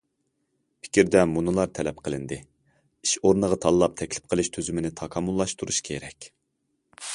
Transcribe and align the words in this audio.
پىكىردە 0.85 1.21
مۇنۇلار 1.33 1.69
تەلەپ 1.79 1.99
قىلىندى: 2.07 2.39
ئىش 3.07 3.13
ئورنىغا 3.23 3.61
تاللاپ 3.67 3.95
تەكلىپ 4.01 4.33
قىلىش 4.35 4.51
تۈزۈمىنى 4.57 4.95
تاكامۇللاشتۇرۇش 5.03 5.83
كېرەك. 5.91 6.31